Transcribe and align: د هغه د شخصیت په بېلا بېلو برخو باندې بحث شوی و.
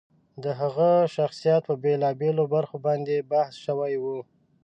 د 0.43 0.45
هغه 0.59 0.89
د 1.03 1.09
شخصیت 1.15 1.61
په 1.69 1.73
بېلا 1.83 2.09
بېلو 2.21 2.43
برخو 2.55 2.77
باندې 2.85 3.27
بحث 3.31 3.53
شوی 3.65 3.93
و. 4.03 4.05